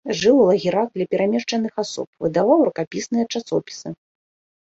Жыў 0.19 0.35
у 0.43 0.45
лагерах 0.51 0.87
для 0.95 1.05
перамешчаных 1.11 1.73
асоб, 1.83 2.07
выдаваў 2.25 2.59
рукапісныя 2.69 3.25
часопісы. 3.35 3.87